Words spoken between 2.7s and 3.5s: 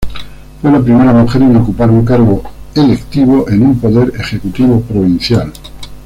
electivo